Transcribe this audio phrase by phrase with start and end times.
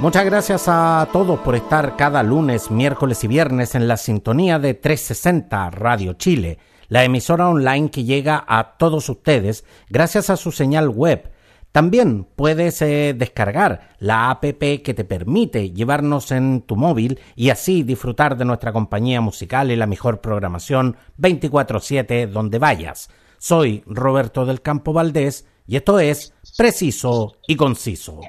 [0.00, 4.74] Muchas gracias a todos por estar cada lunes, miércoles y viernes en la sintonía de
[4.74, 10.88] 360 Radio Chile, la emisora online que llega a todos ustedes gracias a su señal
[10.88, 11.32] web.
[11.72, 17.82] También puedes eh, descargar la app que te permite llevarnos en tu móvil y así
[17.82, 23.10] disfrutar de nuestra compañía musical y la mejor programación 24/7 donde vayas.
[23.38, 28.20] Soy Roberto del Campo Valdés y esto es Preciso y Conciso.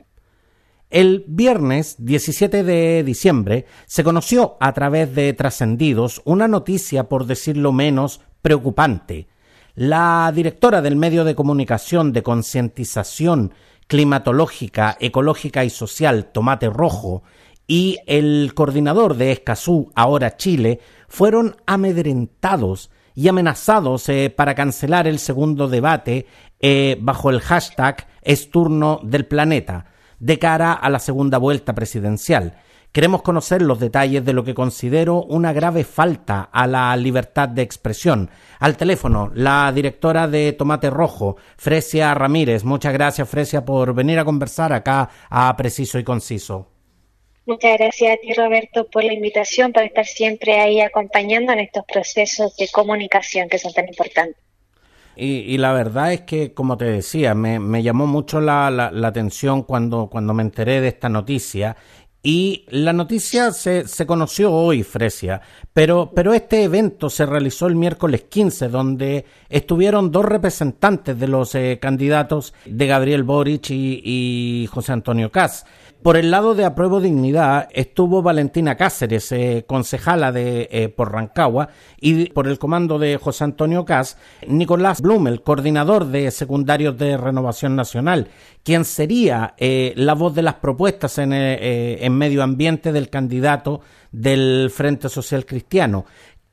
[0.89, 7.71] El viernes 17 de diciembre se conoció a través de Trascendidos una noticia, por decirlo
[7.71, 9.27] menos, preocupante.
[9.75, 13.53] La directora del medio de comunicación de concientización
[13.85, 17.21] climatológica, ecológica y social, Tomate Rojo,
[17.67, 25.19] y el coordinador de Escazú, ahora Chile, fueron amedrentados y amenazados eh, para cancelar el
[25.19, 26.25] segundo debate
[26.59, 29.88] eh, bajo el hashtag Es turno del planeta
[30.19, 32.57] de cara a la segunda vuelta presidencial.
[32.91, 37.61] Queremos conocer los detalles de lo que considero una grave falta a la libertad de
[37.61, 38.31] expresión.
[38.59, 42.63] Al teléfono, la directora de Tomate Rojo, Fresia Ramírez.
[42.63, 46.71] Muchas gracias, Fresia, por venir a conversar acá a Preciso y Conciso.
[47.45, 51.83] Muchas gracias a ti, Roberto, por la invitación, por estar siempre ahí acompañando en estos
[51.85, 54.48] procesos de comunicación que son tan importantes.
[55.21, 60.07] Y, la verdad es que, como te decía, me, llamó mucho la, la, atención cuando,
[60.07, 61.75] cuando me enteré de esta noticia.
[62.23, 67.75] Y la noticia se, se conoció hoy, Fresia, pero, pero este evento se realizó el
[67.75, 74.67] miércoles 15, donde estuvieron dos representantes de los eh, candidatos de Gabriel Boric y, y
[74.67, 75.65] José Antonio Cas.
[76.01, 81.69] Por el lado de Apruebo Dignidad estuvo Valentina Cáceres, eh, concejala de eh, por Rancagua,
[81.99, 84.17] y por el comando de José Antonio Cas,
[84.47, 88.29] Nicolás Blumel, coordinador de secundarios de Renovación Nacional,
[88.63, 93.81] quien sería eh, la voz de las propuestas en, en medio ambiente del candidato
[94.13, 96.05] del Frente Social Cristiano.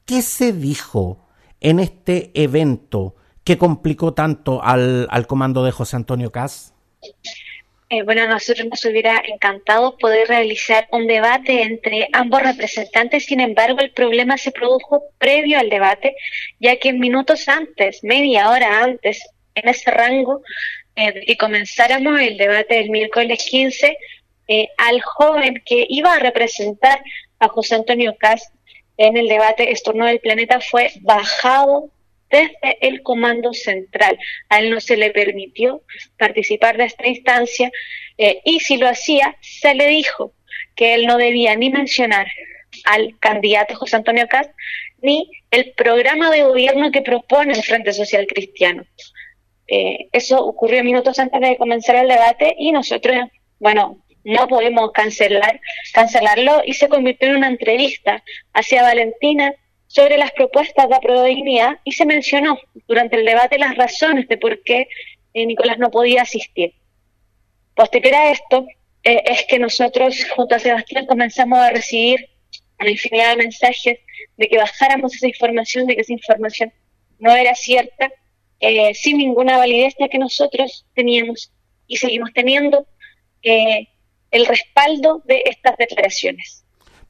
[0.04, 1.28] ¿Qué se dijo
[1.60, 3.14] en este evento
[3.44, 6.74] que complicó tanto al, al comando de José Antonio Cas?
[7.88, 13.38] Eh, bueno, a nosotros nos hubiera encantado poder realizar un debate entre ambos representantes, sin
[13.38, 16.16] embargo, el problema se produjo previo al debate,
[16.58, 19.22] ya que minutos antes, media hora antes,
[19.54, 20.42] en ese rango
[20.96, 23.96] eh, de que comenzáramos el debate del miércoles 15,
[24.48, 27.00] eh, al joven que iba a representar
[27.38, 28.52] a José Antonio Cast
[28.96, 31.90] en el debate Estorno del Planeta fue bajado
[32.30, 34.18] desde el comando central.
[34.48, 35.82] A él no se le permitió
[36.18, 37.70] participar de esta instancia
[38.18, 40.32] eh, y si lo hacía, se le dijo
[40.74, 42.26] que él no debía ni mencionar
[42.84, 44.50] al candidato José Antonio Cast
[45.02, 48.84] ni el programa de gobierno que propone el Frente Social Cristiano.
[49.68, 53.16] Eh, eso ocurrió minutos antes de comenzar el debate y nosotros,
[53.58, 55.60] bueno, no podemos cancelar,
[55.92, 58.22] cancelarlo y se convirtió en una entrevista
[58.52, 59.54] hacia Valentina
[59.86, 62.58] sobre las propuestas de dignidad y se mencionó
[62.88, 64.88] durante el debate las razones de por qué
[65.34, 66.74] eh, Nicolás no podía asistir.
[67.74, 68.66] Posterior a esto,
[69.04, 72.28] eh, es que nosotros, junto a Sebastián, comenzamos a recibir
[72.80, 73.98] una infinidad de mensajes
[74.36, 76.72] de que bajáramos esa información, de que esa información
[77.18, 78.10] no era cierta,
[78.60, 81.52] eh, sin ninguna validez, ya que nosotros teníamos
[81.86, 82.86] y seguimos teniendo
[83.42, 86.65] el respaldo de estas declaraciones.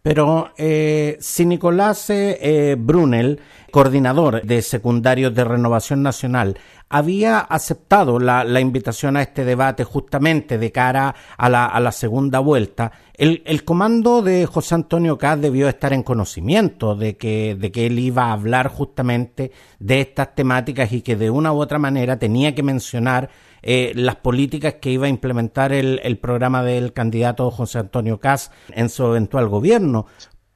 [0.06, 3.40] Pero eh, si Nicolás eh, Brunel,
[3.72, 6.56] coordinador de secundarios de Renovación Nacional,
[6.88, 13.64] había aceptado la, invitación a este debate justamente de cara a la, segunda vuelta, el,
[13.64, 18.26] comando de José Antonio Caz debió estar en conocimiento de que, de que él iba
[18.26, 19.50] a hablar justamente
[19.80, 23.28] de estas temáticas y que de una u otra manera tenía que mencionar
[23.68, 28.52] eh, las políticas que iba a implementar el, el programa del candidato José Antonio Cas
[28.68, 30.06] en su eventual gobierno.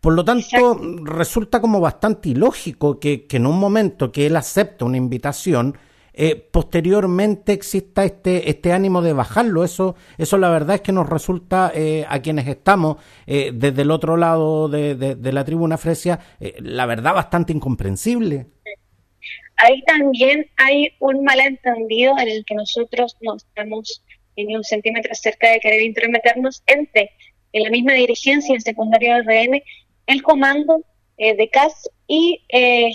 [0.01, 4.97] Por lo tanto, resulta como bastante ilógico que, en un momento que él acepta una
[4.97, 5.77] invitación,
[6.13, 9.65] eh, posteriormente exista este, este ánimo de bajarlo.
[9.65, 14.17] Eso, eso la verdad es que nos resulta eh, a quienes estamos desde el otro
[14.17, 16.21] lado de, de la tribuna Fresia,
[16.61, 18.47] la verdad bastante incomprensible
[19.61, 24.03] ahí también hay un malentendido en el que nosotros no estamos
[24.37, 27.11] ni un centímetro cerca de querer intrometernos entre
[27.53, 29.63] en la misma dirigencia en secundario del RN,
[30.07, 30.85] el comando
[31.19, 32.91] eh, de CAS y eh,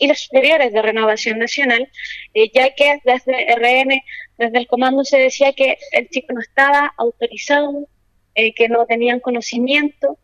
[0.00, 1.90] y los superiores de Renovación Nacional,
[2.32, 4.00] eh, ya que desde RN,
[4.38, 7.88] desde el comando se decía que el chico no estaba autorizado,
[8.36, 10.16] que no tenían conocimiento.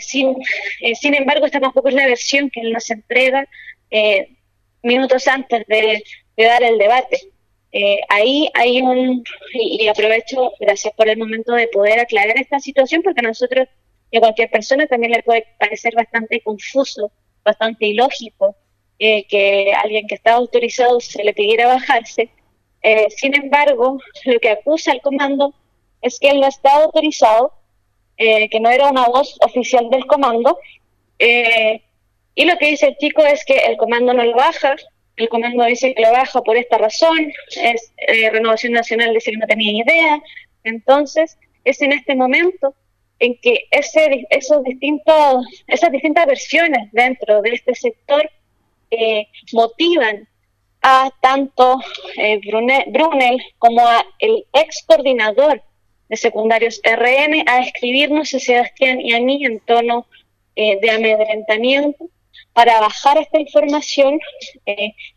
[0.00, 0.36] sin,
[1.00, 3.48] sin embargo, esta tampoco es la versión que nos entrega
[4.84, 6.04] minutos antes de,
[6.36, 7.18] dar el debate.
[8.08, 13.22] ahí hay un, y, aprovecho, gracias por el momento de poder aclarar esta situación, porque
[13.22, 13.68] nosotros
[14.14, 17.10] y a cualquier persona también le puede parecer bastante confuso,
[17.44, 18.54] bastante ilógico
[19.00, 22.30] eh, que alguien que estaba autorizado se le pidiera bajarse.
[22.80, 25.52] Eh, sin embargo, lo que acusa el comando
[26.00, 27.54] es que él no estaba autorizado,
[28.16, 30.60] eh, que no era una voz oficial del comando,
[32.34, 34.76] y lo que dice el chico es que el comando no lo baja,
[35.16, 37.92] el comando dice que lo baja por esta razón, es
[38.32, 40.22] Renovación Nacional dice que no tenía idea,
[40.64, 42.74] entonces es en este momento
[43.20, 48.28] en que ese, esos distintos, esas distintas versiones dentro de este sector
[48.90, 50.28] eh, motivan
[50.82, 51.80] a tanto
[52.16, 55.62] eh, Brunel, como a el ex coordinador
[56.08, 60.06] de secundarios RN a escribirnos a Sebastián y a mí en tono
[60.56, 62.10] eh, de amedrentamiento
[62.54, 64.18] para bajar esta información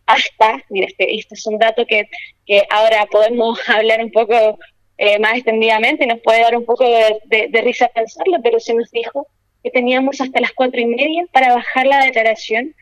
[0.06, 2.10] hasta, mira, este, este, es un dato que,
[2.46, 4.58] que ahora podemos hablar un poco
[4.98, 9.28] eh, más extendidamente, nos puede dar un poco de, risa pensarlo, pero se nos dijo
[9.64, 12.74] que teníamos hasta las cuatro y media para bajar la declaración,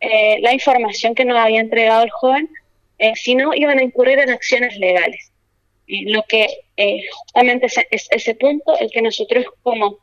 [0.00, 2.48] eh, la información que nos había entregado el joven,
[2.98, 5.30] eh, si no iban a incurrir en acciones legales.
[5.86, 6.46] lo que
[7.10, 9.98] justamente es, ese punto el que nosotros como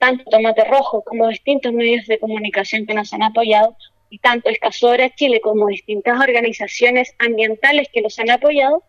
[0.00, 3.76] tanto Tomate Rojo como distintos medios de comunicación que nos han apoyado,
[4.08, 8.82] y tanto de Chile como distintas organizaciones ambientales que los han apoyado,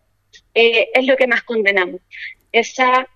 [0.56, 2.02] eh, es lo que más condenamos.
[2.52, 3.08] Esa,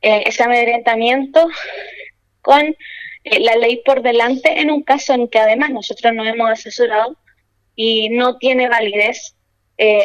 [0.00, 1.46] eh, ese amedrentamiento
[2.40, 2.62] con
[3.24, 7.16] eh, la ley por delante en un caso en que además nosotros no hemos asesorado
[7.74, 9.34] y no tiene validez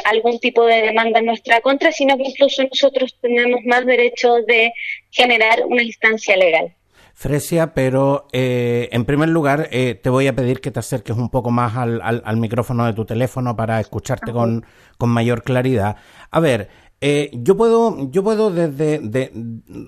[0.03, 4.73] algún tipo de demanda en nuestra contra, sino que incluso nosotros tenemos más derecho de
[5.11, 6.75] generar una instancia legal.
[7.21, 11.77] Fresia, pero en primer lugar te voy a pedir que te acerques un poco más
[11.77, 14.65] al, al, micrófono de tu teléfono para escucharte con,
[14.97, 15.97] con, mayor claridad.
[16.31, 16.69] A ver,
[17.03, 19.31] eh, yo puedo, yo puedo desde de,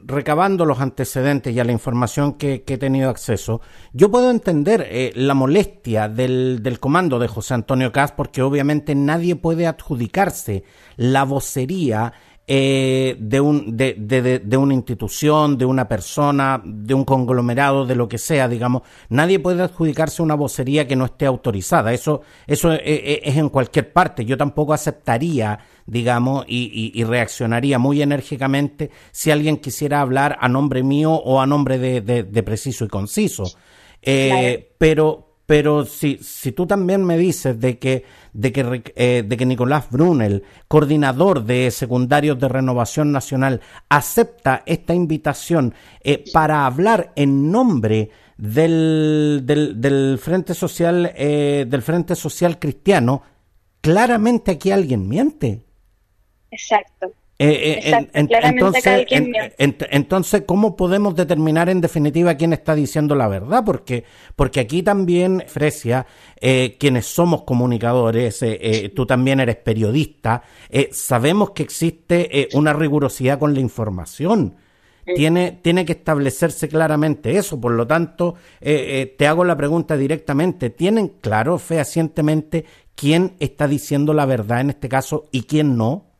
[0.03, 3.61] recabando los antecedentes y a la información que, he tenido acceso,
[3.93, 8.95] yo puedo entender eh, la molestia del, del, comando de José Antonio Cas, porque obviamente
[8.95, 10.63] nadie puede adjudicarse
[10.97, 12.13] la vocería
[12.45, 17.95] eh, de, un, de, de, de, una institución, de una persona, de un conglomerado, de
[17.95, 18.83] lo que sea, digamos.
[19.09, 21.93] Nadie puede adjudicarse una vocería que no esté autorizada.
[21.93, 24.25] Eso, eso es en cualquier parte.
[24.25, 31.11] Yo tampoco aceptaría digamos, y, reaccionaría muy enérgicamente si alguien quisiera hablar a nombre mío
[31.11, 33.43] o a nombre de, preciso y conciso.
[34.01, 39.37] Eh, pero, pero si, si tú también me dices de que, de que, eh, de
[39.37, 47.11] que Nicolás Brunel, coordinador de secundarios de Renovación Nacional, acepta esta invitación eh, para hablar
[47.15, 53.21] en nombre del, del, del Frente Social, del Frente Social Cristiano,
[53.81, 55.61] claramente aquí alguien miente.
[56.51, 57.11] Exacto.
[57.39, 59.05] Eh, eh, entonces,
[59.57, 63.63] entonces, ¿cómo podemos determinar en definitiva quién está diciendo la verdad?
[63.65, 64.03] Porque,
[64.35, 66.05] porque aquí también, Fresia,
[66.39, 68.45] eh, quienes somos comunicadores,
[68.93, 70.43] tú también eres periodista,
[70.91, 74.55] sabemos que existe una rigurosidad con la información.
[75.03, 77.59] Tiene, tiene que establecerse claramente eso.
[77.59, 80.69] Por lo tanto, te hago la pregunta directamente.
[80.69, 82.63] ¿Tienen claro fehacientemente
[82.95, 86.12] quién está diciendo la verdad en este caso y quién no?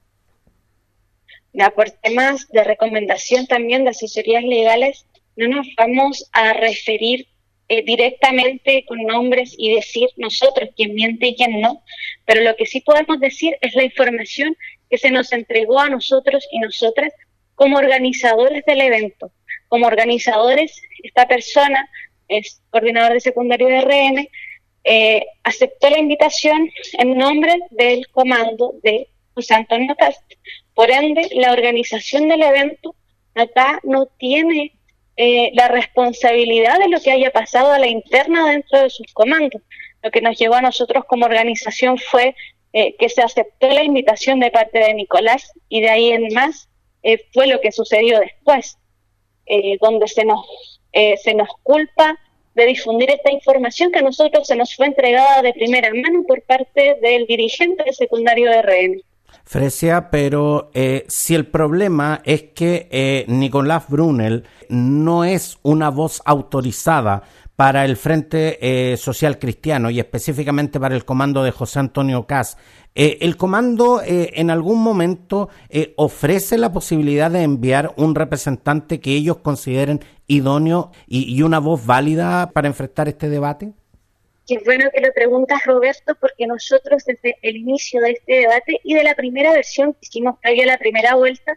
[1.54, 5.06] Ya, por temas de recomendación también de asesorías legales,
[5.36, 7.28] no nos vamos a referir
[7.70, 11.84] eh, directamente con nombres y decir nosotros quién miente y quién no,
[12.26, 14.58] pero lo que sí podemos decir es la información
[14.90, 17.14] que se nos entregó a nosotros y nosotras
[17.56, 19.32] como organizadores del evento.
[19.70, 21.90] Como organizadores, esta persona
[22.28, 24.30] es coordinador de secundario de RN,
[24.84, 26.70] eh, aceptó la invitación
[27.00, 30.22] en nombre del comando de José Antonio Cast.
[30.74, 32.96] Por ende, la organización del evento
[33.36, 34.74] acá no tiene
[35.16, 39.62] eh, la responsabilidad de lo que haya pasado a la interna dentro de sus comandos.
[40.02, 42.36] Lo que nos llevó a nosotros como organización fue
[42.74, 46.68] eh, que se aceptó la invitación de parte de Nicolás y de ahí en más
[47.04, 48.78] eh, fue lo que sucedió después,
[49.82, 52.18] donde se nos, se nos culpa
[52.56, 56.42] de difundir esta información que a nosotros se nos fue entregada de primera mano por
[56.44, 59.13] parte del dirigente de secundario de RN.
[59.44, 66.22] Fresia, pero eh, si el problema es que eh, Nicolás Brunel no es una voz
[66.26, 67.24] autorizada
[67.56, 72.58] para el Frente eh, Social Cristiano y específicamente para el comando de José Antonio Cas.
[72.96, 75.50] Eh, ¿El comando eh, en algún momento
[75.96, 82.52] ofrece la posibilidad de enviar un representante que ellos consideren idóneo y, una voz válida
[82.52, 83.74] para enfrentar este debate?
[84.48, 88.94] Qué bueno que lo preguntas, Roberto, porque nosotros desde el inicio de este debate y
[88.94, 91.56] de la primera versión que hicimos previo a la primera vuelta,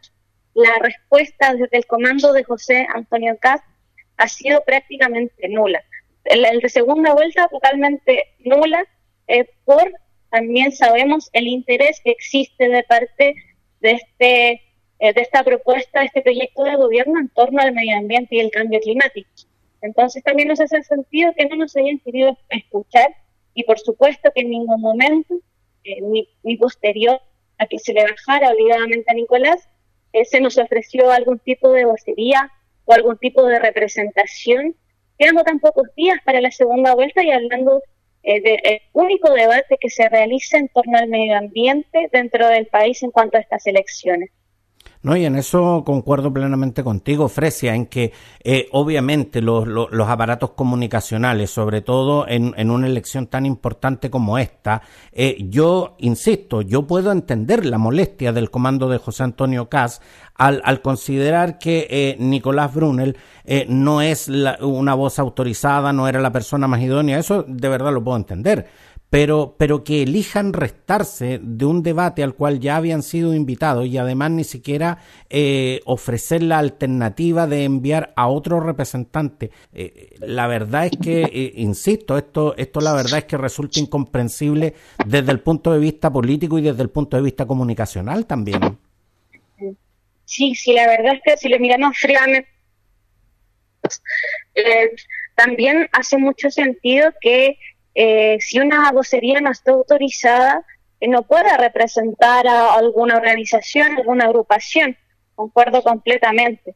[0.54, 3.60] la respuesta desde el comando de José Antonio Cas
[4.16, 5.82] ha sido prácticamente nula.
[6.24, 8.84] El, de segunda vuelta totalmente nula,
[9.26, 9.92] eh, por
[10.30, 13.34] también sabemos el interés que existe de parte
[13.80, 14.62] de este
[14.98, 18.40] eh, de esta propuesta, de este proyecto de gobierno en torno al medio ambiente y
[18.40, 19.28] el cambio climático.
[19.82, 23.14] Entonces también nos hace sentido que no nos hayan querido escuchar
[23.54, 25.34] y por supuesto que en ningún momento,
[25.84, 26.00] eh,
[26.42, 27.20] ni, posterior
[27.58, 29.68] a que se le bajara obligadamente a Nicolás,
[30.24, 32.50] se nos ofreció algún tipo de vocería
[32.84, 34.74] o algún tipo de representación.
[35.18, 37.82] Quedando tan pocos días para la segunda vuelta y hablando
[38.22, 43.02] eh, del único debate que se realiza en torno al medio ambiente dentro del país
[43.02, 44.30] en cuanto a estas elecciones.
[45.06, 49.64] No, y en eso concuerdo plenamente contigo, Fresia, en que eh, obviamente los,
[50.04, 54.82] aparatos comunicacionales, sobre todo en, una elección tan importante como esta,
[55.12, 60.02] eh, yo insisto, yo puedo entender la molestia del comando de José Antonio Cas
[60.34, 63.16] al, al considerar que eh, Nicolás Brunel
[63.68, 64.28] no es
[64.60, 68.66] una voz autorizada, no era la persona más idónea, eso de verdad lo puedo entender
[69.10, 73.98] pero, pero que elijan restarse de un debate al cual ya habían sido invitados y
[73.98, 74.98] además ni siquiera
[75.30, 79.50] eh, ofrecer la alternativa de enviar a otro representante.
[79.72, 84.74] Eh, la verdad es que, eh, insisto, esto, esto la verdad es que resulta incomprensible
[85.06, 88.78] desde el punto de vista político y desde el punto de vista comunicacional también.
[90.24, 92.48] Sí, sí, la verdad es que si lo miramos fríamente,
[95.36, 97.56] también hace mucho sentido que
[97.98, 100.66] eh, si una vocería no está autorizada,
[101.00, 104.98] eh, no pueda representar a alguna organización, alguna agrupación.
[105.34, 106.74] Concuerdo completamente.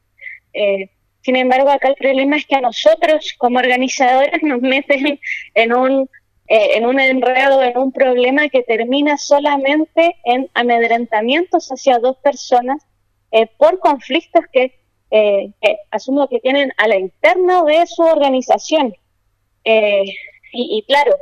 [0.55, 0.89] Eh,
[1.21, 5.21] sin embargo, acá el problema es que a nosotros como organizadores nos meten
[5.55, 6.09] en un,
[6.47, 12.83] en un enredo, en un problema que termina solamente en amedrentamientos hacia dos personas
[13.59, 14.75] por conflictos que,
[15.91, 18.95] asumo que tienen a la interna de su organización.
[20.53, 21.17] Y, claro,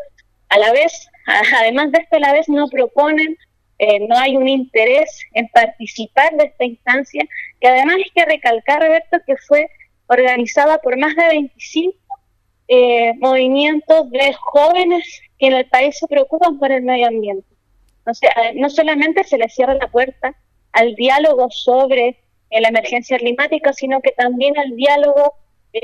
[0.48, 3.36] a la vez, además de esto, a la vez no proponen,
[3.78, 7.24] eh, no hay un interés en participar de esta instancia,
[7.60, 9.68] que además hay que recalcar, Roberto, que fue
[10.08, 11.96] organizada por más de 25
[12.68, 17.46] eh, movimientos de jóvenes que en el país se preocupan por el medio ambiente.
[18.04, 20.34] O sea, no solamente se le cierra la puerta
[20.72, 22.16] al diálogo sobre
[22.50, 25.34] eh, la emergencia climática, sino que también al diálogo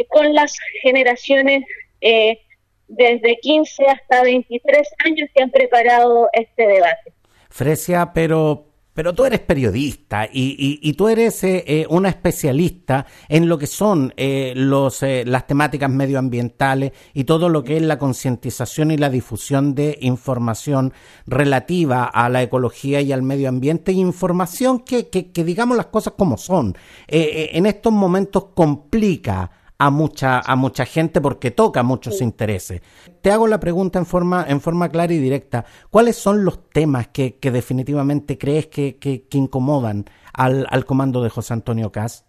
[0.08, 1.64] con las generaciones
[2.00, 2.40] eh,
[2.88, 7.12] desde 15 hasta 23 años que han preparado este debate.
[7.50, 13.48] Fresia, pero pero tú eres periodista y, y, tú eres eh, eh, una especialista en
[13.48, 18.92] lo que son eh, los, las temáticas medioambientales y todo lo que es la concientización
[18.92, 20.92] y la difusión de información
[21.26, 26.14] relativa a la ecología y al medio ambiente, información que, que, que digamos las cosas
[26.16, 26.76] como son.
[27.08, 32.80] en estos momentos complica a mucha, a mucha gente porque toca muchos intereses.
[33.20, 35.64] Te hago la pregunta en forma, en forma clara y directa.
[35.90, 41.30] ¿Cuáles son los temas que, que definitivamente crees que, que, incomodan al, al, comando de
[41.30, 42.24] José Antonio Cas?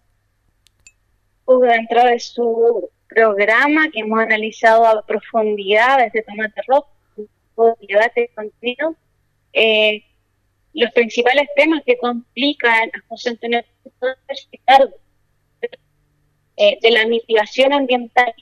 [1.48, 8.96] Dentro de su programa que hemos analizado a profundidad desde Tomate Rojo, debate continuo,
[9.54, 10.04] eh,
[10.74, 13.62] los principales temas que complican a José Antonio
[14.66, 14.90] Cas
[16.58, 18.34] eh, de la mitigación ambiental,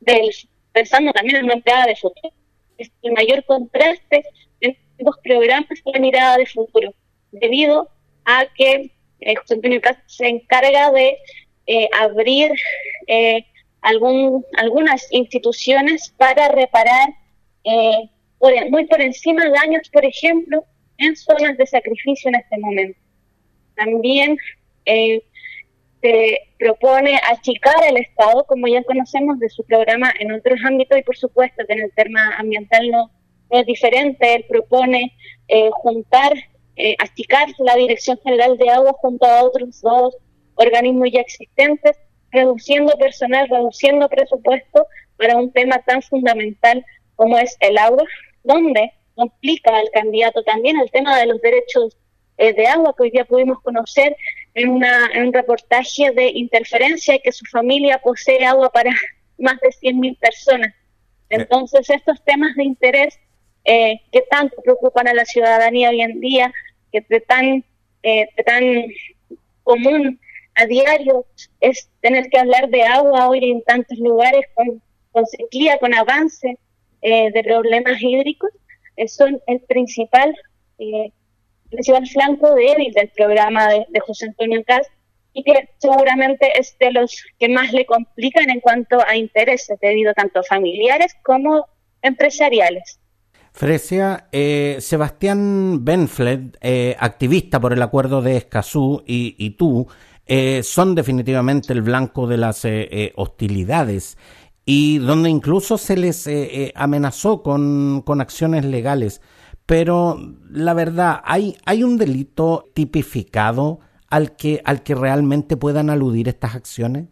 [0.00, 0.30] del,
[0.72, 2.32] pensando también en una mirada de futuro.
[2.78, 4.24] Es el mayor contraste
[4.60, 6.92] entre los programas y la mirada de futuro,
[7.30, 7.88] debido
[8.24, 8.90] a que
[9.24, 11.16] eh, José Antonio se encarga de
[11.66, 12.50] eh, abrir
[13.06, 13.44] eh,
[13.80, 17.08] algún, algunas instituciones para reparar
[18.70, 20.64] muy por encima daños, por ejemplo,
[20.98, 22.98] en zonas de sacrificio en este momento.
[23.76, 24.36] También
[26.58, 31.16] propone achicar el Estado, como ya conocemos de su programa en otros ámbitos, y por
[31.16, 33.10] supuesto que en el tema ambiental no,
[33.52, 34.34] es diferente.
[34.34, 35.14] Él propone
[35.48, 36.32] eh, juntar,
[36.76, 40.16] eh, achicar la Dirección General de Agua junto a otros dos
[40.56, 41.96] organismos ya existentes,
[42.30, 46.84] reduciendo personal, reduciendo presupuesto para un tema tan fundamental
[47.16, 48.04] como es el agua,
[48.42, 51.96] donde complica al candidato también el tema de los derechos
[52.38, 54.16] eh, de agua que hoy día pudimos conocer
[54.54, 58.92] en, una, en un reportaje de interferencia y que su familia posee agua para
[59.38, 60.74] más de 100.000 personas.
[61.28, 63.18] Entonces, estos temas de interés
[63.64, 66.52] eh, que tanto preocupan a la ciudadanía hoy en día,
[66.90, 67.64] que de tan,
[68.02, 68.86] eh, tan
[69.62, 70.20] común
[70.54, 71.24] a diario
[71.60, 74.82] es tener que hablar de agua hoy en tantos lugares con,
[75.12, 76.58] con sequía, con avance
[77.00, 78.50] eh, de problemas hídricos,
[79.06, 80.36] son el principal,
[81.72, 84.86] principal flanco débil del programa de, José Antonio Cas
[85.32, 90.12] y que seguramente es de los que más le complican en cuanto a intereses, debido
[90.12, 91.66] tanto familiares como
[92.02, 92.98] empresariales.
[93.52, 99.86] Fresia, eh, Sebastián Benfled, eh, activista por el acuerdo de Escazú, y, tú,
[100.26, 102.66] eh, son definitivamente el blanco de las
[103.16, 104.16] hostilidades
[104.64, 106.28] y donde incluso se les
[106.74, 109.20] amenazó con, con, acciones legales.
[109.66, 110.18] Pero
[110.50, 116.54] la verdad, ¿hay, hay un delito tipificado al que, al que realmente puedan aludir estas
[116.54, 117.06] acciones?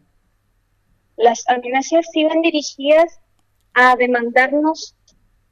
[1.16, 3.20] Las amenazas iban dirigidas
[3.74, 4.96] a demandarnos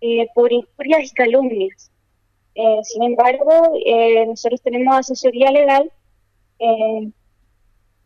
[0.01, 1.91] eh, por injurias y calumnias.
[2.55, 3.51] Eh, sin embargo,
[3.85, 5.93] eh, nosotros tenemos asesoría legal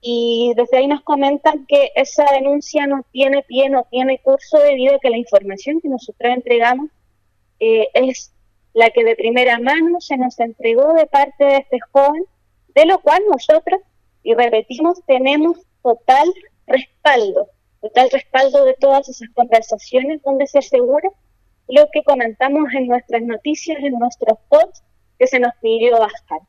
[0.03, 4.97] y desde ahí nos comentan que esa denuncia no tiene pie, no tiene curso debido
[4.97, 6.91] a que la información que nosotros entregamos
[7.59, 8.35] es
[8.75, 12.25] la que de primera mano se nos entregó de parte de este joven
[12.75, 13.81] de lo cual nosotros,
[14.23, 16.33] y repetimos, tenemos total
[16.67, 17.49] respaldo,
[17.81, 21.11] total respaldo de todas esas conversaciones donde se asegura
[21.69, 24.83] lo que comentamos en nuestras noticias, en nuestros posts,
[25.19, 26.41] que se nos pidió bajar.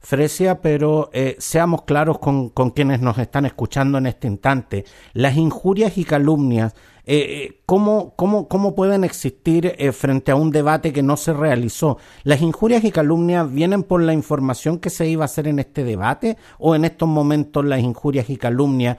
[0.00, 4.84] Fresia, pero eh, seamos claros con, con, quienes nos están escuchando en este instante.
[5.12, 6.72] Las injurias y calumnias,
[7.04, 11.32] eh, eh ¿cómo, cómo, cómo, pueden existir eh, frente a un debate que no se
[11.32, 11.98] realizó?
[12.22, 15.82] ¿Las injurias y calumnias vienen por la información que se iba a hacer en este
[15.82, 18.98] debate o en estos momentos las injurias y calumnias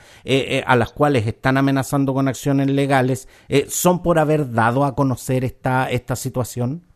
[0.66, 3.30] a las cuales están amenazando con acciones legales
[3.70, 6.89] son por haber dado a conocer esta, esta situación?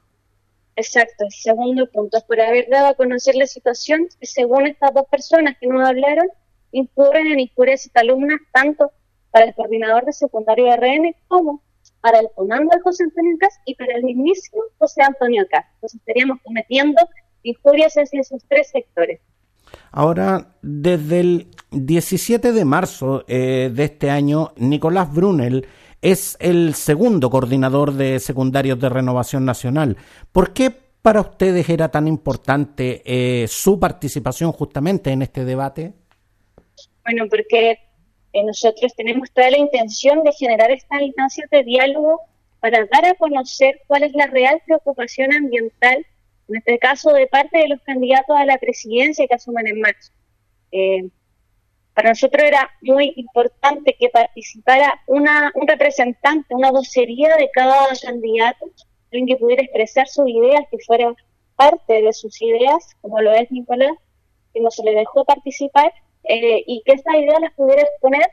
[0.75, 5.55] Exacto, segundo punto es por haber dado a conocer la situación según estas dos personas
[5.59, 6.27] que nos hablaron,
[6.71, 8.91] incurren en injurias y calumnas tanto
[9.29, 11.61] para el coordinador de secundario de RN como
[12.01, 15.65] para el comando de José Antonio Cas y para el mismísimo José Antonio Cas.
[15.75, 17.01] Entonces estaríamos cometiendo
[17.43, 19.21] injurias en esos tres sectores.
[19.91, 25.65] Ahora, desde el 17 de marzo eh, de este año, Nicolás Brunel
[26.03, 29.95] es el segundo coordinador de secundarios de Renovación Nacional.
[30.33, 30.69] ¿Por qué
[31.01, 35.93] para ustedes era tan importante eh, su participación justamente en este debate?
[37.05, 37.79] Bueno, porque
[38.33, 42.19] eh, nosotros tenemos toda la intención de generar estas instancias de diálogo
[42.59, 46.05] para dar a conocer cuál es la real preocupación ambiental,
[46.49, 50.11] en este caso de parte de los candidatos a la presidencia que asumen en marzo.
[50.73, 51.09] Eh,
[51.93, 58.65] para nosotros era muy importante que participara una, un representante, una vocería de cada candidato,
[59.11, 61.13] alguien que pudiera expresar sus ideas, que fuera
[61.55, 63.95] parte de sus ideas, como lo es Nicolás,
[64.53, 68.25] que no se le dejó participar, eh, y que estas ideas las pudiera exponer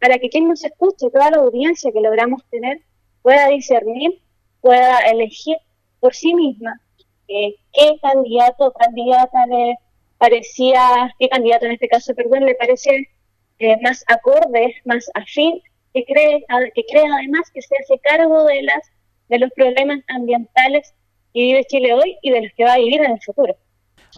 [0.00, 2.80] para que quien nos escuche, toda la audiencia que logramos tener,
[3.22, 4.20] pueda discernir,
[4.60, 5.56] pueda elegir
[6.00, 6.80] por sí misma
[7.28, 9.78] eh, qué candidato o candidata le
[10.24, 13.08] parecía, qué candidato en este caso, perdón, le parece
[13.58, 15.60] eh, más acorde, más afín,
[15.92, 18.90] que cree, que cree además que se hace cargo de las
[19.28, 20.94] de los problemas ambientales
[21.32, 23.54] que vive Chile hoy y de los que va a vivir en el futuro.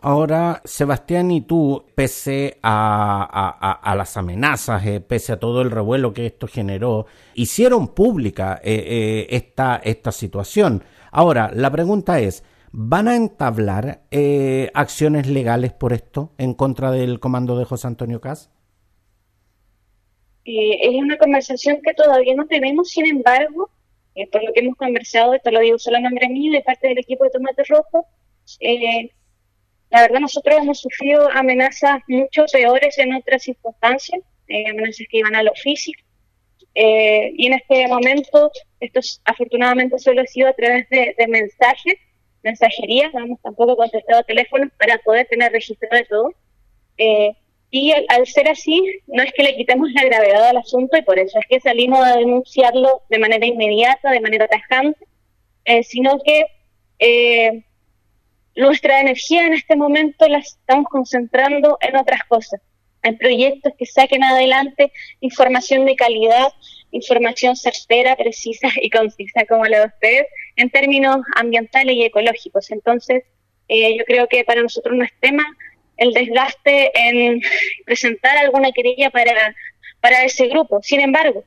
[0.03, 6.27] Ahora, Sebastián, y tú, pese a, las amenazas, eh, pese a todo el revuelo que
[6.27, 10.85] esto generó, hicieron pública eh, esta, esta situación.
[11.12, 17.21] Ahora, la pregunta es, ¿Van a entablar eh, acciones legales por esto en contra del
[17.21, 18.51] comando de José Antonio Cas?
[20.45, 23.71] Eh, es una conversación que todavía no tenemos, sin embargo,
[24.15, 26.89] eh, por lo que hemos conversado, esto lo digo solo en nombre mío de parte
[26.89, 28.07] del equipo de Tomate Rojo,
[29.91, 35.43] la verdad nosotros hemos sufrido amenazas mucho peores en otras circunstancias, amenazas que iban a
[35.43, 36.03] lo físico,
[36.75, 38.51] y en este momento,
[38.81, 41.95] esto afortunadamente solo ha sido a través de mensajes,
[42.47, 46.31] mensajería, no hemos tampoco contestado teléfonos para poder tener registro de todo.
[46.97, 47.33] Eh,
[47.71, 51.19] y al, ser así, no es que le quitemos la gravedad al asunto y por
[51.19, 55.05] eso es que salimos a denunciarlo de manera inmediata, de manera tajante,
[55.65, 56.47] eh, sino que
[57.01, 57.65] eh,
[58.55, 62.61] nuestra energía en este momento la estamos concentrando en otras cosas,
[63.03, 66.49] en proyectos que saquen adelante información de calidad,
[66.93, 72.71] información certera, precisa y concisa como la de ustedes, en términos ambientales y ecológicos.
[72.71, 73.25] Entonces,
[73.69, 75.45] eh, yo creo que para nosotros no es tema
[75.97, 77.40] el desgaste en
[77.87, 79.55] presentar alguna querella para,
[80.01, 80.81] para ese grupo.
[80.83, 81.45] Sin embargo,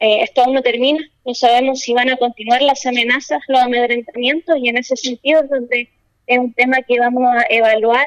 [0.00, 4.56] Eh, esto aún no termina, no sabemos si van a continuar las amenazas, los amedrentamientos,
[4.62, 5.88] y en ese sentido es donde
[6.26, 8.06] es un tema que vamos a evaluar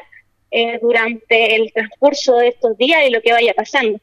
[0.50, 3.98] eh, durante el transcurso de estos días y lo que vaya pasando.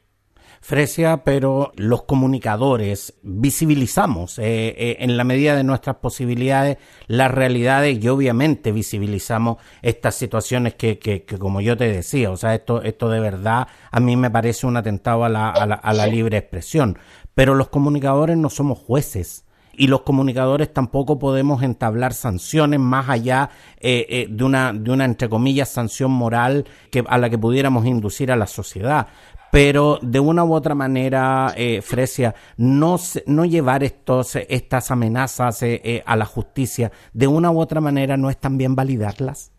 [0.62, 8.02] Fresia, pero los comunicadores visibilizamos eh, eh, en la medida de nuestras posibilidades las realidades
[8.02, 13.08] y obviamente visibilizamos estas situaciones que, que, como yo te decía, o sea, esto, esto
[13.08, 16.36] de verdad a mí me parece un atentado a la, a la, a la libre
[16.36, 16.98] expresión.
[17.34, 19.46] Pero los comunicadores no somos jueces
[19.80, 25.28] y los comunicadores tampoco podemos entablar sanciones más allá eh, de una de una entre
[25.28, 29.08] comillas sanción moral que a la que pudiéramos inducir a la sociedad
[29.50, 35.80] pero de una u otra manera, eh, Fresia, no, no llevar estos, estas amenazas eh,
[35.82, 39.52] eh, a la justicia, de una u otra manera, ¿no es también validarlas?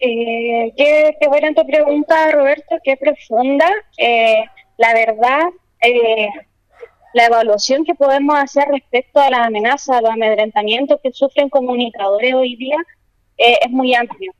[0.00, 3.66] Eh, qué, qué, buena tu pregunta, Roberto, qué profunda.
[4.78, 5.42] la verdad,
[7.14, 12.34] la evaluación que podemos hacer respecto a las amenazas, a los amedrentamientos que sufren comunicadores
[12.34, 12.76] hoy día
[13.36, 14.32] es muy amplio.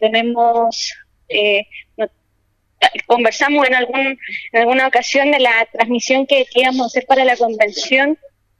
[0.00, 0.94] tenemos
[1.28, 1.66] eh,
[3.06, 4.18] conversamos en, algún,
[4.52, 8.18] en alguna ocasión de la transmisión que, a hacer para la convención,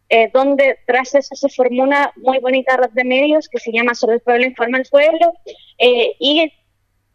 [0.08, 3.94] eh, donde tras eso se formó una muy bonita red de medios que se llama
[3.94, 5.32] Sobre el Pueblo Informa al Pueblo,
[5.78, 6.52] eh, y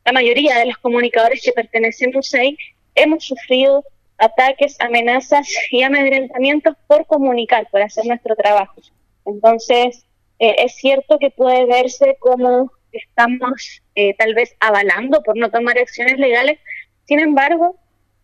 [0.06, 2.58] la mayoría de los comunicadores que pertenecemos ahí
[2.96, 3.84] hemos sufrido
[4.24, 8.82] ataques, amenazas y amedrentamientos por comunicar, por hacer nuestro trabajo.
[9.26, 10.06] Entonces,
[10.40, 16.18] es cierto que puede verse como estamos eh, tal vez avalando por no tomar acciones
[16.18, 16.60] legales.
[17.06, 17.76] Sin embargo,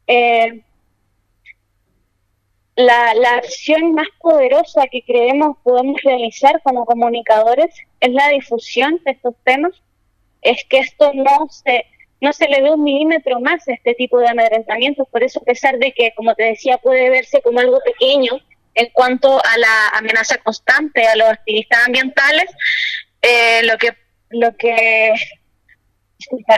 [0.08, 0.64] eh,
[2.76, 9.12] la, la, acción más poderosa que creemos podemos realizar como comunicadores es la difusión de
[9.12, 9.74] estos temas,
[10.42, 11.86] es que esto no se,
[12.22, 15.46] no se le dé un milímetro más a este tipo de amedrentamientos, por eso a
[15.46, 18.40] pesar de que, como te decía, puede verse como algo pequeño
[18.76, 22.46] en cuanto a la amenaza constante a los activistas ambientales,
[23.22, 23.94] eh, lo que
[24.30, 25.14] lo que...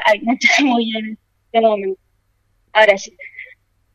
[0.05, 0.21] Ay,
[0.63, 1.17] muy bien
[1.53, 2.01] momento.
[2.73, 3.15] Ahora sí.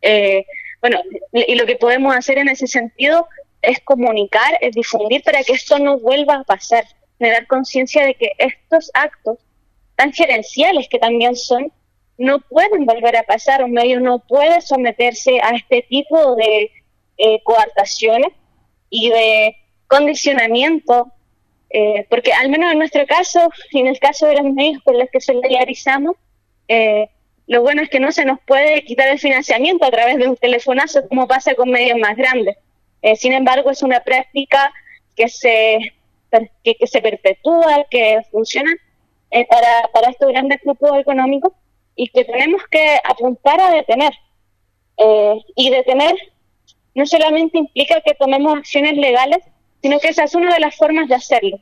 [0.03, 0.45] Eh,
[0.81, 1.01] bueno,
[1.33, 3.29] y lo que podemos hacer en ese sentido
[3.63, 6.85] es comunicar, es difundir para que esto no vuelva a pasar,
[7.19, 9.39] dar conciencia de que estos actos
[9.97, 11.73] tan gerenciales que también son,
[12.19, 16.71] no pueden volver a pasar, un medio no puede someterse a este tipo de
[17.19, 18.33] eh, coartaciones
[18.91, 19.57] y de
[19.89, 21.13] condicionamiento
[21.71, 24.99] eh, porque al menos en nuestro caso, y en el caso de los medios con
[24.99, 26.15] los que solidarizamos,
[26.69, 27.09] eh,
[27.49, 30.37] lo bueno es que no se nos puede quitar el financiamiento a través de un
[30.37, 32.57] telefonazo como pasa con medios más grandes.
[33.17, 34.73] Sin embargo, es una práctica
[35.15, 35.93] que se,
[36.65, 38.73] que, se perpetúa, que funciona
[39.31, 41.53] para, para estos grandes grupos económicos
[41.95, 44.13] y que tenemos que apuntar a detener.
[45.57, 46.15] y detener
[46.97, 49.39] no solamente implica que tomemos acciones legales,
[49.83, 51.61] sino que esa es una de las formas de hacerlo.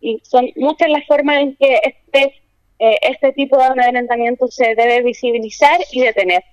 [0.00, 2.34] Y son muchas las formas en que este,
[2.78, 6.44] eh, este tipo de amedrentamiento se debe visibilizar y detener.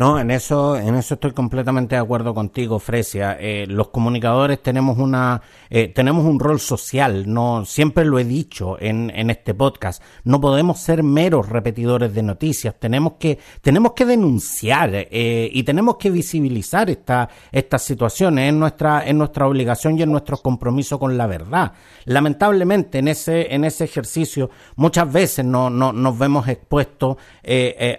[0.00, 3.36] No, en eso, en eso estoy completamente de acuerdo contigo, Fresia.
[3.38, 7.30] Eh, los comunicadores tenemos una, eh, tenemos un rol social.
[7.30, 10.02] No, siempre lo he dicho en, en este podcast.
[10.24, 12.76] No podemos ser meros repetidores de noticias.
[12.78, 18.48] Tenemos que, tenemos que denunciar eh, y tenemos que visibilizar esta, estas situaciones.
[18.48, 21.72] Es nuestra, es nuestra obligación y es nuestro compromiso con la verdad.
[22.06, 27.18] Lamentablemente, en ese, en ese ejercicio, muchas veces no, no, nos vemos expuestos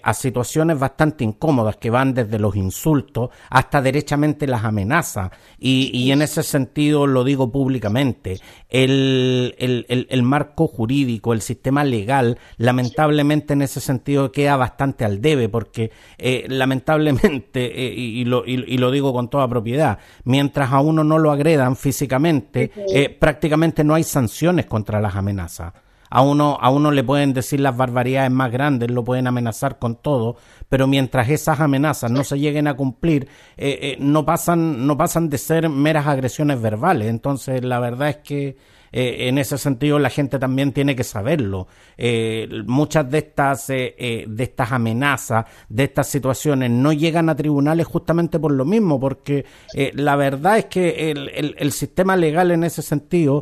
[0.04, 5.32] a situaciones bastante incómodas que van desde los insultos hasta derechamente las amenazas.
[5.60, 13.54] Y, en ese sentido lo digo públicamente, el, el, marco jurídico, el sistema legal, lamentablemente
[13.54, 18.90] en ese sentido queda bastante al debe, porque eh, lamentablemente, eh, y, lo, y, lo
[18.92, 24.04] digo con toda propiedad, mientras a uno no lo agredan físicamente, eh, prácticamente no hay
[24.04, 25.74] sanciones contra las amenazas
[26.12, 29.96] a uno, a uno le pueden decir las barbaridades más grandes, lo pueden amenazar con
[29.96, 30.36] todo,
[30.68, 35.30] pero mientras esas amenazas no se lleguen a cumplir, eh, eh, no, pasan, no pasan
[35.30, 37.08] de ser meras agresiones verbales.
[37.08, 38.58] Entonces, la verdad es que
[38.92, 41.68] eh, en ese sentido la gente también tiene que saberlo.
[41.98, 47.88] Eh, muchas de estas, eh, de estas amenazas, de estas situaciones, no llegan a tribunales
[47.88, 49.46] justamente por lo mismo, porque
[49.94, 53.42] la verdad es que el, el, sistema legal en ese sentido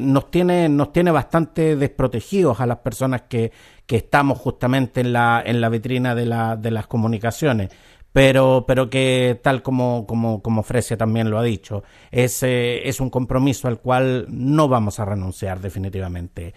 [0.00, 3.52] nos, tiene, nos tiene bastante desprotegidos a las personas que,
[3.86, 7.70] que estamos justamente en la, en la vitrina de, la, de las comunicaciones
[8.12, 13.00] pero, pero que tal como, como, como Fresia también lo ha dicho, es, eh, es
[13.00, 16.54] un compromiso al cual no vamos a renunciar definitivamente.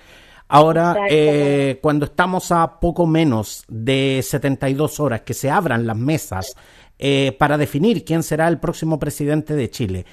[0.47, 6.55] Ahora, eh, cuando estamos a poco menos de 72 horas que se abran las mesas
[6.99, 10.05] eh, para definir quién será el próximo presidente de Chile.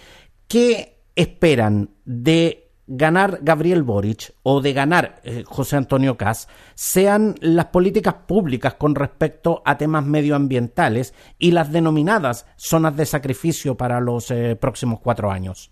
[0.48, 2.61] ¿Qué esperan de
[2.94, 8.94] ganar Gabriel Boric o de ganar eh, José Antonio Cas sean las políticas públicas con
[8.94, 15.30] respecto a temas medioambientales y las denominadas zonas de sacrificio para los eh, próximos cuatro
[15.30, 15.70] años.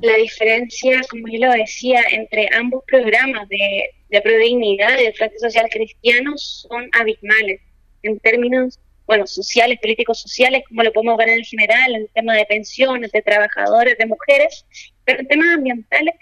[0.00, 5.38] La diferencia, como yo lo decía, entre ambos programas de, de prodignidad y de Frente
[5.38, 7.60] Social Cristiano son abismales
[8.02, 8.78] en términos
[9.10, 13.10] bueno, sociales, políticos sociales, como lo podemos ver en general, en el tema de pensiones,
[13.10, 14.64] de trabajadores, de mujeres,
[15.04, 16.14] pero en temas ambientales,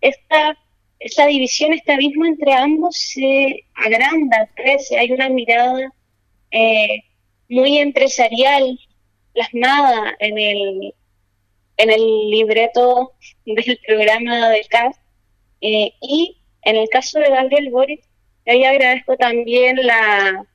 [0.00, 0.56] esta,
[1.00, 5.92] esta división, este abismo entre ambos se agranda, crece, hay una mirada
[6.52, 7.02] eh,
[7.48, 8.78] muy empresarial
[9.34, 10.94] plasmada en el,
[11.78, 14.96] en el libreto del programa del CAS,
[15.62, 18.08] eh, y en el caso de Gabriel Boris,
[18.46, 20.46] ahí agradezco también la...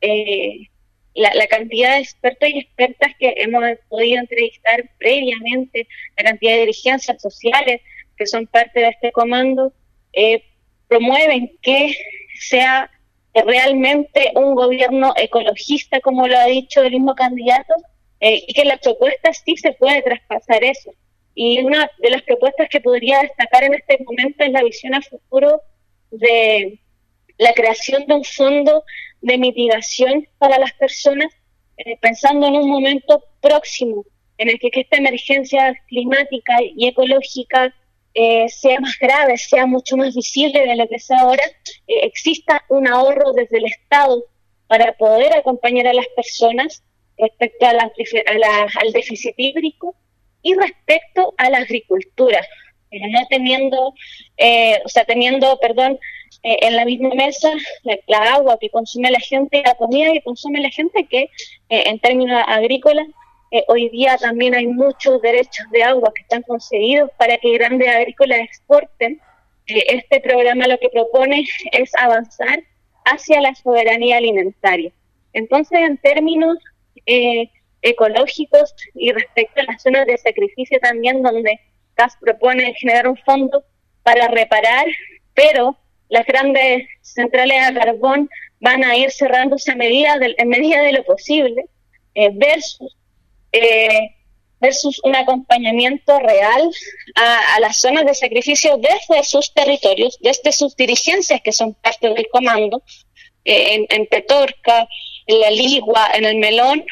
[0.00, 0.66] Eh,
[1.14, 7.20] la, cantidad de expertos y expertas que hemos podido entrevistar previamente, la cantidad de dirigencias
[7.20, 7.80] sociales
[8.16, 9.72] que son parte de este comando,
[10.12, 10.44] eh,
[10.88, 11.94] promueven que
[12.38, 12.90] sea
[13.34, 17.74] realmente un gobierno ecologista, como lo ha dicho el mismo candidato,
[18.20, 20.92] eh, y que la propuesta sí se puede traspasar eso.
[21.34, 25.00] Y una de las propuestas que podría destacar en este momento es la visión a
[25.00, 25.62] futuro
[26.10, 26.78] de
[27.42, 28.84] la creación de un fondo
[29.20, 31.32] de mitigación para las personas,
[31.76, 34.04] eh, pensando en un momento próximo
[34.38, 37.74] en el que, esta emergencia climática y ecológica
[38.14, 41.44] eh, sea más grave, sea mucho más visible de lo que es ahora,
[41.86, 44.24] eh, exista un ahorro desde el Estado
[44.68, 46.82] para poder acompañar a las personas
[47.18, 49.94] respecto al déficit hídrico
[50.42, 52.40] y respecto a la agricultura,
[52.90, 55.98] no teniendo, o sea, teniendo, perdón,
[56.44, 57.52] eh, en la misma mesa
[58.08, 61.28] la, agua que consume la gente, la comida que consume la gente, que eh,
[61.86, 63.06] en términos agrícolas
[63.52, 67.88] eh, hoy día también hay muchos derechos de agua que están concedidos para que grandes
[67.88, 69.20] agrícolas exporten.
[69.66, 72.60] este programa lo que propone es avanzar
[73.04, 74.90] hacia la soberanía alimentaria.
[75.32, 76.58] Entonces, en términos
[77.82, 81.60] ecológicos y respecto a las zonas de sacrificio también, donde
[81.94, 83.64] CAS propone generar un fondo
[84.02, 84.86] para reparar,
[85.34, 85.76] pero
[86.12, 88.28] las grandes centrales a carbón
[88.60, 91.64] van a ir cerrándose a medida de, en medida de lo posible,
[92.14, 92.94] eh, versus,
[93.50, 94.10] eh,
[94.60, 96.70] versus un acompañamiento real
[97.14, 102.28] a, las zonas de sacrificio desde sus territorios, desde sus dirigencias que son parte del
[102.30, 102.82] comando,
[103.46, 104.86] eh, en, Petorca,
[105.26, 106.84] en La Ligua, en el Melón.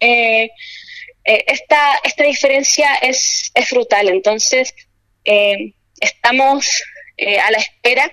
[0.00, 4.74] esta, esta diferencia es, es brutal, entonces
[6.00, 6.82] estamos
[7.16, 8.12] eh, a la espera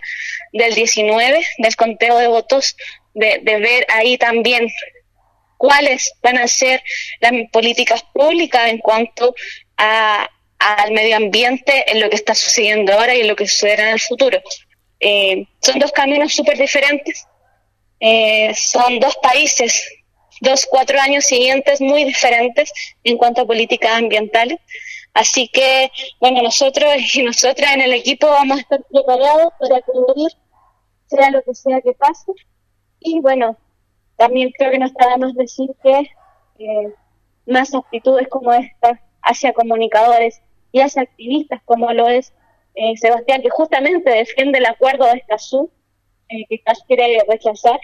[0.54, 2.76] del 19, del conteo de votos,
[3.14, 4.68] de, ver ahí también
[5.58, 6.82] cuáles van a ser
[7.20, 9.36] las políticas públicas en cuanto
[9.78, 13.88] a, al medio ambiente en lo que está sucediendo ahora y en lo que sucederá
[13.88, 14.42] en el futuro.
[15.00, 17.26] Eh, son dos caminos súper diferentes,
[18.00, 19.84] eh, son dos países,
[20.42, 22.72] dos, cuatro años siguientes muy diferentes
[23.04, 24.60] en cuanto a políticas ambientales.
[25.14, 30.32] Así que, bueno, nosotros y nosotras en el equipo vamos a estar preparados para cubrir
[31.08, 32.32] sea lo que sea que pase.
[33.00, 33.58] Y bueno,
[34.18, 36.10] también creo que no está más decir que
[36.60, 36.94] eh,
[37.46, 42.34] más actitudes como esta hacia comunicadores y hacia activistas como lo es
[42.76, 45.70] eh, Sebastián, que justamente defiende el acuerdo de Escazú,
[46.30, 47.80] eh, que Escazú quiere rechazar,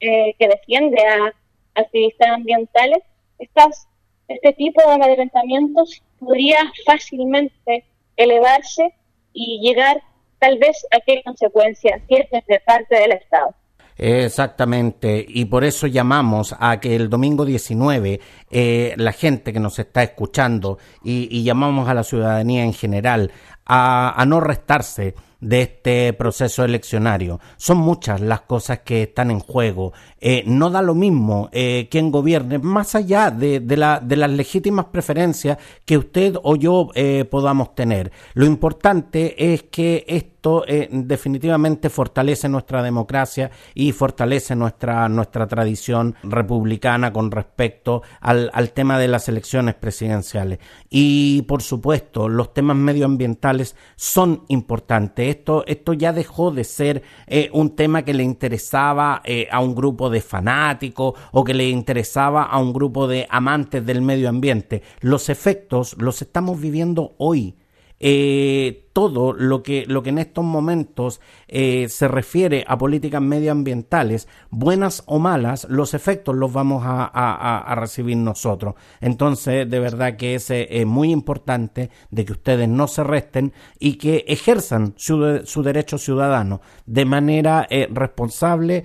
[0.00, 1.32] eh, que defiende a
[1.80, 2.98] activistas ambientales.
[3.38, 3.86] Estas,
[4.28, 7.84] este tipo de amedrentamientos podría fácilmente
[8.16, 8.94] elevarse
[9.32, 10.02] y llegar
[10.38, 13.54] tal vez a qué consecuencias, es de parte del Estado.
[13.98, 19.78] Exactamente, y por eso llamamos a que el domingo 19 eh, la gente que nos
[19.78, 23.32] está escuchando y, llamamos a la ciudadanía en general
[23.64, 27.40] a, no restarse de este proceso eleccionario.
[27.56, 29.92] Son muchas las cosas que están en juego.
[30.20, 34.86] Eh, no da lo mismo eh, quien gobierne, más allá de, la, de, las legítimas
[34.86, 38.12] preferencias que usted o yo eh, podamos tener.
[38.34, 40.04] Lo importante es que
[40.36, 48.50] esto eh, definitivamente fortalece nuestra democracia y fortalece nuestra, nuestra tradición republicana con respecto al,
[48.74, 50.58] tema de las elecciones presidenciales.
[50.90, 55.34] Y por supuesto, los temas medioambientales son importantes.
[55.34, 59.74] Esto, esto ya dejó de ser eh, un tema que le interesaba eh, a un
[59.74, 64.82] grupo de fanáticos o que le interesaba a un grupo de amantes del medio ambiente.
[65.00, 67.56] Los efectos los estamos viviendo hoy
[67.98, 74.28] eh, todo lo que, lo que en estos momentos eh, se refiere a políticas medioambientales,
[74.50, 78.74] buenas o malas, los efectos los vamos a, recibir nosotros.
[79.00, 83.94] Entonces, de verdad que es eh, muy importante de que ustedes no se resten y
[83.94, 88.84] que ejerzan su, su derecho ciudadano de manera responsable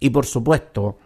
[0.00, 0.98] y, por supuesto,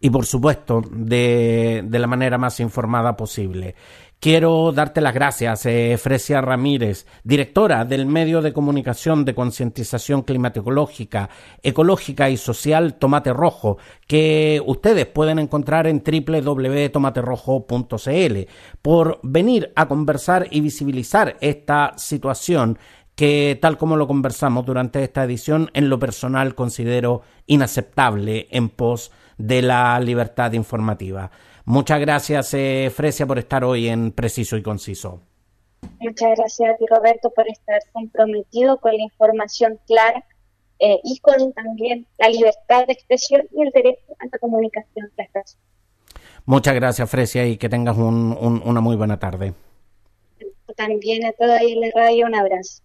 [0.00, 3.74] y por supuesto de, de, la manera más informada posible.
[4.20, 11.30] Quiero darte las gracias, eh, Fresia Ramírez, directora del medio de comunicación de concientización climatológica,
[11.62, 18.38] ecológica y social Tomate Rojo, que ustedes pueden encontrar en www.tomaterrojo.cl,
[18.82, 22.78] por venir a conversar y visibilizar esta situación
[23.14, 29.12] que, tal como lo conversamos durante esta edición, en lo personal considero inaceptable en pos
[29.38, 31.30] de la libertad informativa.
[31.70, 35.20] Muchas gracias, eh, Fresia, por estar hoy en Preciso y Conciso.
[36.00, 40.24] Muchas gracias a ti, Roberto, por estar comprometido con la información clara
[40.80, 45.12] eh, y con también la libertad de expresión y el derecho a la comunicación.
[46.44, 49.54] Muchas gracias, Fresia, y que tengas una muy buena tarde.
[50.74, 52.82] También a toda la radio un abrazo.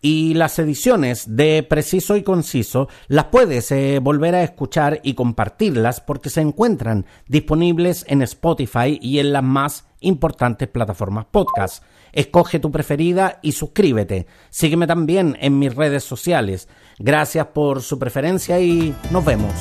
[0.00, 6.00] Y las ediciones de Preciso y Conciso las puedes eh, volver a escuchar y compartirlas
[6.00, 11.82] porque se encuentran disponibles en Spotify y en las más importantes plataformas podcast.
[12.12, 14.26] Escoge tu preferida y suscríbete.
[14.50, 16.68] Sígueme también en mis redes sociales.
[16.98, 19.52] Gracias por su preferencia y nos vemos.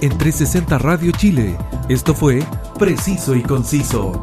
[0.00, 1.56] En 360 Radio Chile,
[1.88, 2.44] esto fue
[2.78, 4.22] Preciso y Conciso